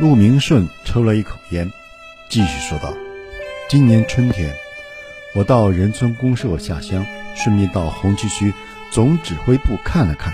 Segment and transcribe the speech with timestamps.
[0.00, 1.72] 陆明顺抽了一口烟，
[2.28, 2.94] 继续说道
[3.68, 4.54] ：“今年春天，
[5.34, 7.04] 我到仁村公社下乡，
[7.34, 8.54] 顺便到红旗区
[8.92, 10.32] 总指挥部看了看，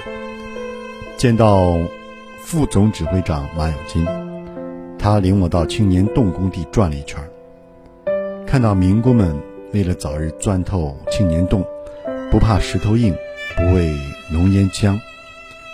[1.17, 1.79] 见到
[2.43, 4.07] 副总指挥长马有金，
[4.99, 7.19] 他领我到青年洞工地转了一圈，
[8.47, 9.35] 看到民工们
[9.73, 11.67] 为了早日钻透青年洞，
[12.31, 13.17] 不怕石头硬，
[13.57, 13.99] 不畏
[14.31, 15.01] 浓烟枪，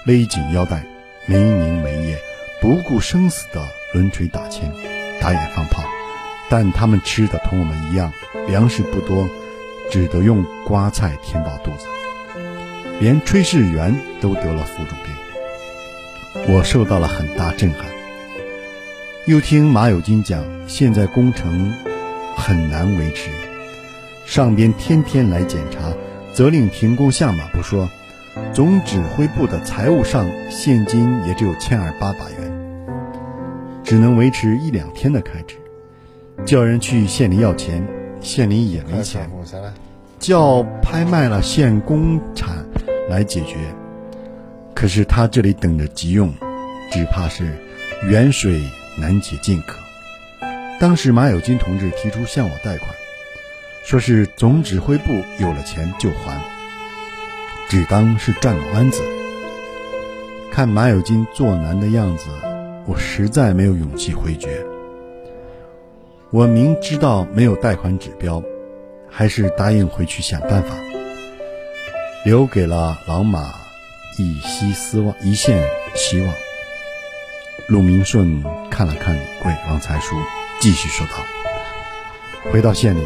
[0.04, 0.86] 勒紧腰带，
[1.27, 2.16] 没明没夜，
[2.61, 3.61] 不顾生死的。”
[3.93, 4.62] 抡锤打枪，
[5.21, 5.82] 打野放炮，
[6.49, 8.13] 但他们吃的同我们一样，
[8.46, 9.29] 粮食不多，
[9.90, 11.86] 只得用瓜菜填饱肚子。
[13.00, 17.85] 连炊事员都得了浮肿病，我受到了很大震撼。
[19.26, 21.72] 又听马有金讲，现在工程
[22.36, 23.30] 很难维持，
[24.27, 25.93] 上边天天来检查，
[26.32, 27.88] 责令停工下马不说，
[28.52, 32.50] 总指挥部的财务上现金也只有千二八百元。
[33.91, 35.56] 只能维持一两天的开支，
[36.46, 37.84] 叫人去县里要钱，
[38.20, 39.28] 县里也没钱，
[40.16, 42.64] 叫拍卖了县公产
[43.08, 43.56] 来解决。
[44.77, 46.33] 可是他这里等着急用，
[46.92, 47.52] 只怕是
[48.08, 48.62] 远水
[48.96, 49.74] 难解近渴。
[50.78, 52.88] 当时马有金同志提出向我贷款，
[53.84, 56.41] 说是总指挥部有了钱就还，
[57.68, 59.02] 只当是转个弯子。
[60.52, 62.27] 看马有金做难的样子。
[62.86, 64.64] 我实在没有勇气回绝。
[66.31, 68.42] 我明知道没有贷款指标，
[69.09, 70.75] 还是答应回去想办法，
[72.25, 73.53] 留给了老马
[74.17, 74.41] 一
[74.73, 75.62] 丝望，一线
[75.95, 76.33] 希望。
[77.69, 80.17] 陆明顺看了看李贵、王才叔，
[80.61, 81.12] 继续说道
[82.51, 83.03] ：“回到县里，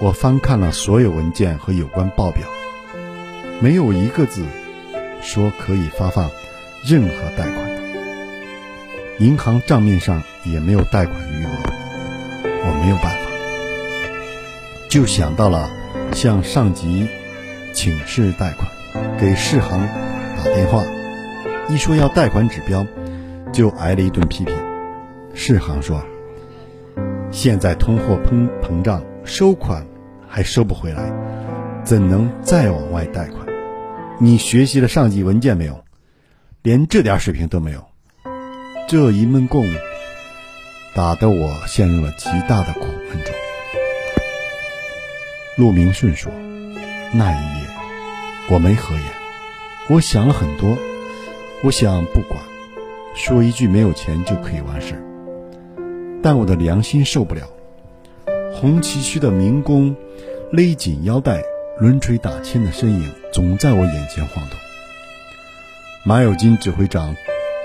[0.00, 2.46] 我翻看了所有文件和有关报表，
[3.60, 4.44] 没有一个字
[5.20, 6.30] 说可以发放
[6.84, 7.67] 任何贷款。”
[9.18, 11.50] 银行账面上也没有贷款余额，
[12.44, 13.30] 我没有办法，
[14.88, 15.68] 就想到了
[16.12, 17.08] 向上级
[17.74, 18.70] 请示贷款，
[19.18, 19.80] 给世行
[20.36, 20.84] 打电话，
[21.68, 22.86] 一说要贷款指标，
[23.52, 24.56] 就挨了一顿批评。
[25.34, 26.00] 世行说
[27.32, 29.84] ：“现在通货膨膨胀，收款
[30.28, 31.12] 还收不回来，
[31.82, 33.44] 怎能再往外贷款？
[34.20, 35.84] 你学习了上级文件没有？
[36.62, 37.84] 连这点水平都没有。”
[38.88, 39.68] 这一闷棍，
[40.94, 43.34] 打得我陷入了极大的苦闷中。
[45.56, 46.32] 陆明顺说
[47.12, 47.68] ：“那一夜，
[48.48, 49.04] 我没合眼，
[49.90, 50.78] 我想了很多。
[51.62, 52.40] 我想不管，
[53.14, 54.94] 说一句没有钱就可以完事。
[56.22, 57.42] 但我的良心受不了。
[58.54, 59.94] 红旗区的民工
[60.50, 61.42] 勒紧腰带、
[61.78, 64.58] 抡锤打枪的身影总在我眼前晃动。
[66.04, 67.14] 马有金指挥长。”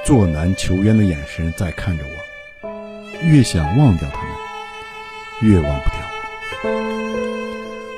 [0.04, 2.70] 作难求冤的眼神在看着我，
[3.26, 6.00] 越想忘掉他们，越忘不掉。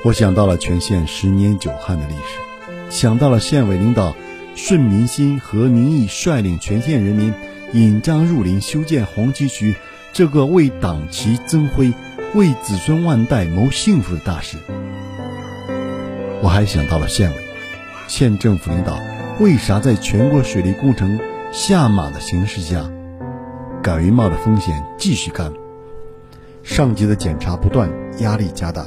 [0.04, 2.38] 我想到了全县十年九旱的历史，
[2.90, 4.14] 想到了县委领导
[4.54, 7.34] 顺民心和民意，率领全县人民
[7.72, 9.74] 引章入林，修建红旗渠
[10.12, 11.92] 这个为党旗增辉、
[12.34, 14.58] 为子孙万代谋幸福的大事。
[16.40, 17.36] 我还想到了县委、
[18.06, 18.96] 县政府领导
[19.40, 21.18] 为啥在全国水利工程。
[21.56, 22.84] 下马的形势下，
[23.82, 25.50] 敢于冒的风险继续干，
[26.62, 28.84] 上级的检查不断，压力加大，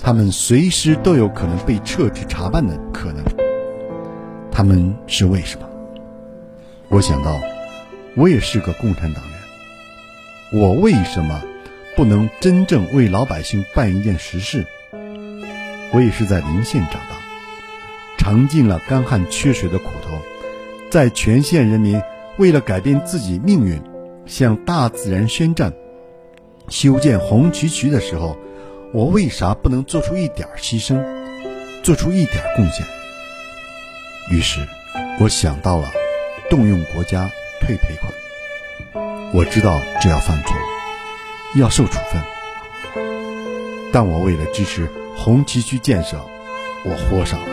[0.00, 3.24] 他们随时都有可能被撤职查办的可能。
[4.52, 5.68] 他们是为什么？
[6.90, 7.40] 我想到，
[8.14, 9.20] 我也是个共产党
[10.52, 11.42] 员，我为什么
[11.96, 14.64] 不能真正为老百姓办一件实事？
[15.90, 17.16] 我也是在临县长大，
[18.16, 20.22] 尝尽了干旱缺水的苦头。
[20.94, 22.00] 在全县人民
[22.36, 23.82] 为了改变自己命运，
[24.26, 25.74] 向大自然宣战，
[26.68, 28.36] 修建红旗渠的时候，
[28.92, 31.04] 我为啥不能做出一点牺牲，
[31.82, 32.86] 做出一点贡献？
[34.30, 34.60] 于是，
[35.18, 35.90] 我想到了
[36.48, 37.28] 动用国家
[37.60, 38.12] 退赔款。
[39.32, 40.54] 我知道这要犯错，
[41.56, 42.22] 要受处分，
[43.92, 46.24] 但我为了支持红旗渠建设，
[46.84, 47.48] 我豁上了，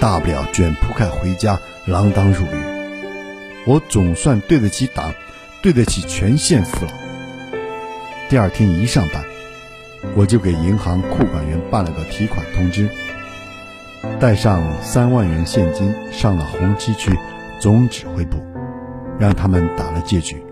[0.00, 1.60] 大不了卷铺盖回家。
[1.86, 5.14] 锒铛入狱，我总算对得起党，
[5.62, 6.92] 对得起全县父老。
[8.28, 9.24] 第二天一上班，
[10.14, 12.88] 我就给银行库管员办了个提款通知，
[14.20, 17.18] 带上三万元现金上了红旗区
[17.58, 18.36] 总指挥部，
[19.18, 20.44] 让他们打了借据，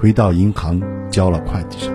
[0.00, 0.80] 回到银行
[1.10, 1.94] 交了会计上。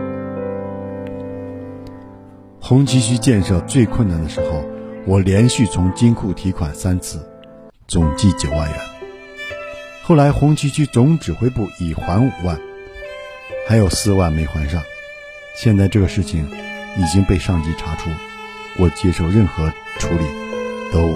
[2.60, 4.64] 红旗区建设最困难的时候，
[5.08, 7.28] 我连续从金库提款三次。
[7.92, 8.80] 总计九万元。
[10.02, 12.58] 后来红旗区总指挥部已还五万，
[13.68, 14.82] 还有四万没还上。
[15.58, 16.50] 现在这个事情
[16.98, 18.10] 已经被上级查出，
[18.78, 20.24] 我接受任何处理
[20.94, 21.14] 都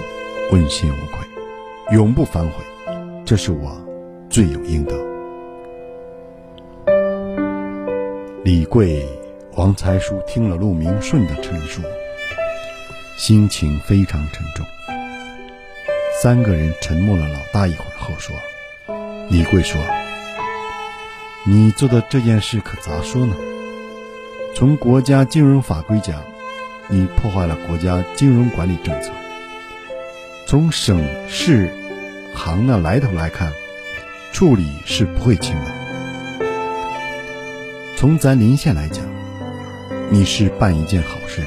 [0.51, 1.25] 问心无愧，
[1.95, 2.65] 永不反悔，
[3.23, 3.81] 这是我
[4.29, 4.97] 罪有应得。
[8.43, 9.07] 李贵、
[9.53, 11.81] 王才叔听了陆明顺的陈述，
[13.17, 14.65] 心情非常沉重。
[16.25, 18.35] 三个人沉默了老大一会儿后说
[19.29, 19.79] ：“李贵说，
[21.45, 23.35] 你做的这件事可咋说呢？
[24.55, 26.23] 从国家金融法规讲，
[26.87, 29.11] 你破坏了国家金融管理政策。
[30.47, 30.99] 从省
[31.29, 31.71] 市
[32.33, 33.53] 行的来头来看，
[34.33, 35.71] 处理是不会轻的。”
[37.95, 39.05] 从咱临县来讲，
[40.09, 41.43] 你是办一件好事。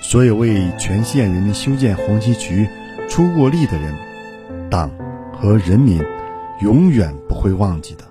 [0.00, 2.68] 所有为全县人民修建红旗渠
[3.12, 3.94] 出过力的人，
[4.70, 4.90] 党
[5.34, 6.02] 和人民
[6.60, 8.04] 永远不会忘记的。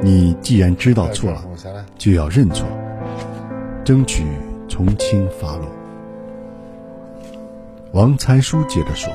[0.00, 1.44] 你既然知道错了，
[1.98, 2.66] 就要认错，
[3.84, 4.24] 争取
[4.66, 5.70] 从轻发落。
[7.92, 9.12] 王才书接着说：“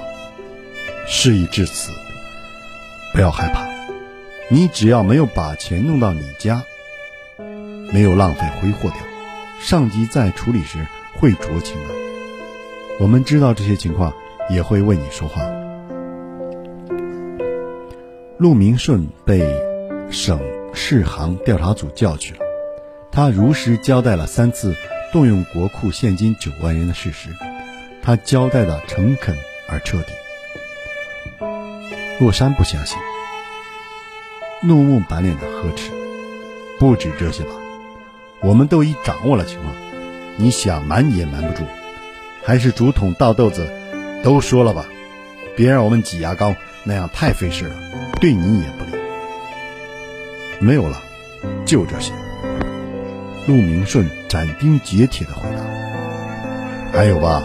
[1.09, 1.91] 事已至此，
[3.15, 3.65] 不要害怕。”
[4.51, 6.61] 你只要没有把钱弄到你家，
[7.91, 8.99] 没有浪费挥霍掉，
[9.59, 10.85] 上级在处理时
[11.15, 11.96] 会酌情的。
[12.99, 14.11] 我们知道这些情况，
[14.49, 15.41] 也会为你说话。
[18.37, 19.41] 陆明顺被
[20.09, 20.39] 省
[20.73, 22.39] 市行调查组叫去了，
[23.11, 24.75] 他如实交代了三次
[25.11, 27.29] 动用国库现金九万元的事实，
[28.01, 29.35] 他交代的诚恳
[29.69, 30.13] 而彻底。
[32.19, 32.97] 洛山不相信。
[34.63, 35.91] 怒目满脸的呵斥，
[36.79, 37.51] 不止这些吧？
[38.41, 39.71] 我们都已掌握了情况，
[40.35, 41.63] 你想瞒也瞒不住。
[42.47, 43.69] 还是竹筒倒豆子，
[44.23, 44.85] 都说了吧，
[45.57, 46.55] 别让我们挤牙膏，
[46.85, 47.75] 那样太费事了，
[48.21, 48.91] 对你也不利。
[50.61, 50.95] 没有了，
[51.65, 52.13] 就这些。
[53.47, 56.97] 陆明顺斩钉截铁的回答。
[56.97, 57.43] 还有吧？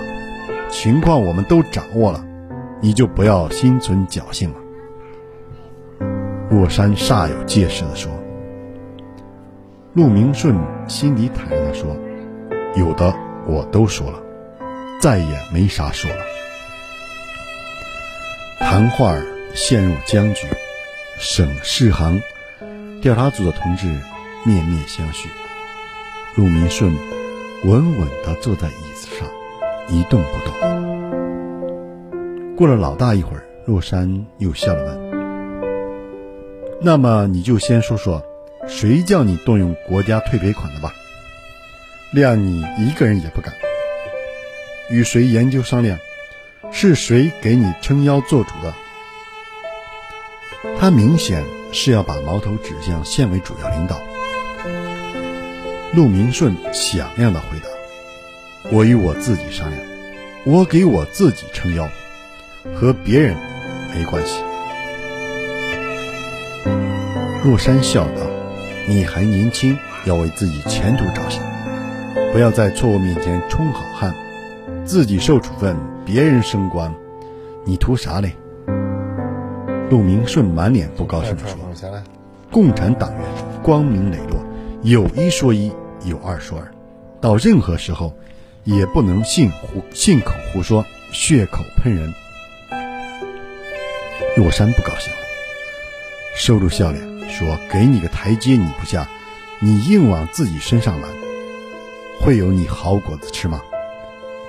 [0.69, 2.25] 情况我们都掌握了，
[2.81, 4.57] 你就不要心存侥幸了。
[6.49, 8.09] 洛山煞有介事地说
[9.95, 10.57] ：“陆明顺
[10.87, 11.97] 心里坦然地说，
[12.77, 13.13] 有的
[13.49, 14.22] 我都说了，
[15.03, 16.25] 再也没啥说了。”
[18.61, 19.15] 谈话
[19.53, 20.47] 陷入僵局，
[21.19, 22.23] 省市行
[23.03, 23.87] 调查组的同志
[24.47, 25.27] 面面相觑。
[26.37, 26.95] 陆明顺
[27.65, 29.29] 稳稳地坐在椅子上，
[29.89, 30.55] 一动不动。
[32.57, 35.11] 过了老大一会儿，洛山又笑了问。
[36.81, 38.25] 那么你就先说说，
[38.69, 40.95] 谁叫你动用国家退赔款的吧？
[42.15, 43.53] 谅你一个人也不敢。
[44.93, 45.99] 与谁研究商量？
[46.71, 48.73] 是谁给你撑腰做主的？
[50.79, 54.01] 他明显是要把矛头指向县委主要领导。
[55.95, 57.67] 陆明顺响亮的回答
[58.71, 59.83] ：“我与我自己商量，
[60.45, 61.89] 我给我自己撑腰，
[62.75, 63.37] 和别人
[63.95, 64.43] 没关系。”
[67.43, 68.21] 若山笑道
[68.87, 71.43] ：“你还年轻，要为自己前途着想，
[72.33, 74.15] 不要在错误面前充好汉，
[74.93, 75.75] 自己受处分，
[76.05, 76.95] 别人升官，
[77.65, 78.37] 你图啥嘞？”
[79.89, 81.57] 陆明顺满脸不高兴地说
[82.53, 83.23] ：“共产党员
[83.63, 84.39] 光明磊落，
[84.83, 85.73] 有一说一，
[86.05, 86.71] 有二说二，
[87.23, 88.13] 到任何时候
[88.65, 92.13] 也不能信胡信口胡说，血口喷人。”
[94.37, 95.19] 若山不高兴了，
[96.37, 97.11] 收住笑脸。
[97.31, 99.09] 说给你个台阶你不下，
[99.59, 101.11] 你硬往自己身上揽，
[102.21, 103.63] 会有你好果子吃吗？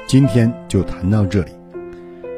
[0.06, 1.52] 今天就谈到这里，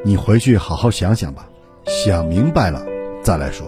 [0.04, 1.48] 你回去好好想想吧，
[1.86, 2.84] 想明白了
[3.22, 3.66] 再来说。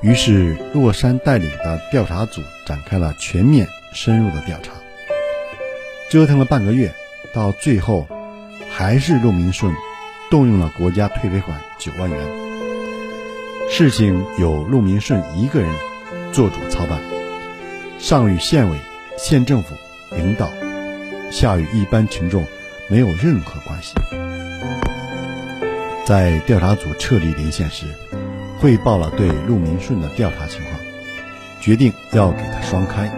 [0.00, 4.72] 于是洛山带领的调查组展开了全面深入的调查，
[6.08, 6.92] 折腾了半个月，
[7.34, 8.06] 到最后
[8.70, 9.74] 还是陆明顺
[10.30, 12.18] 动用了国家退赔款九万元。
[13.68, 15.68] 事情由陆明顺一个人
[16.32, 17.00] 做主操办，
[17.98, 18.78] 上与县委、
[19.18, 19.74] 县政府
[20.14, 20.48] 领导，
[21.30, 22.44] 下与一般群众
[22.88, 23.94] 没有任何关系。
[26.04, 27.86] 在调查组撤离临县时，
[28.58, 30.80] 汇报了对陆明顺的调查情况，
[31.60, 33.10] 决定要给他双开，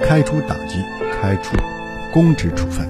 [0.00, 0.82] 开除党籍，
[1.12, 1.56] 开除
[2.12, 2.88] 公职处分。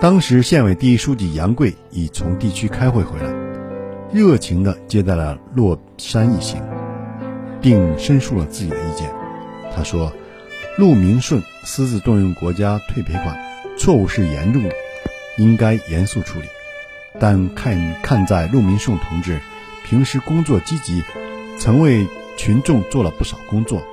[0.00, 3.32] 当时县委第一书记杨贵已从地区开会回来。
[4.12, 6.62] 热情地接待了洛山一行，
[7.60, 9.10] 并申述了自己的意见。
[9.74, 10.12] 他说
[10.76, 13.38] ：“陆明顺私自动用国家退赔款，
[13.78, 14.70] 错误是严重的，
[15.38, 16.46] 应该严肃处理。
[17.20, 19.38] 但看看在陆明顺同志
[19.84, 21.04] 平时工作积极，
[21.60, 22.04] 曾为
[22.36, 23.84] 群众做了不少工作，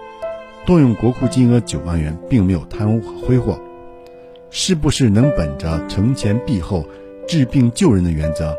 [0.65, 3.61] 动用国库金额九万元，并没有贪污和挥霍，
[4.49, 6.87] 是不是能本着惩前毖后、
[7.27, 8.57] 治病救人的原则，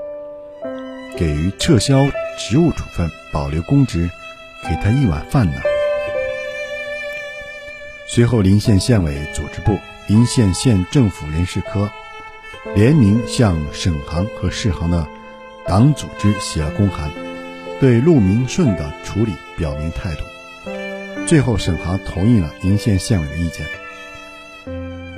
[1.16, 2.04] 给予撤销
[2.38, 4.08] 职务处分、保留公职，
[4.62, 5.54] 给他一碗饭呢？
[8.14, 11.90] 随后，临县县委组织部、临县县政府人事科
[12.74, 15.08] 联名向省行和市行的
[15.66, 17.10] 党组织写了公函，
[17.80, 20.20] 对陆明顺的处理表明态度。
[21.26, 23.66] 最后，省行同意了临县县委的意见，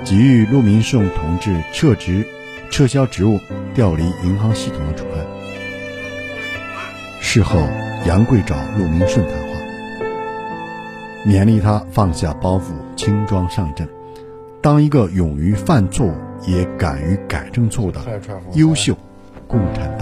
[0.05, 2.25] 给予陆明顺同志撤职、
[2.71, 3.41] 撤销职务、
[3.73, 5.27] 调离银行系统的处分。
[7.19, 7.59] 事后，
[8.07, 9.54] 杨贵找陆明顺谈话。
[11.25, 12.61] 勉励他放下包袱，
[12.95, 13.89] 轻装上阵，
[14.61, 16.13] 当一个勇于犯错
[16.45, 17.99] 也敢于改正错误的
[18.53, 18.95] 优秀
[19.47, 19.94] 共产。